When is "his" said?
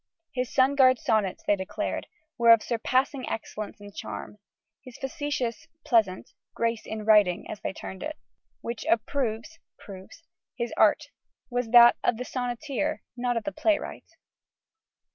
0.33-0.49, 4.83-4.97, 10.55-10.73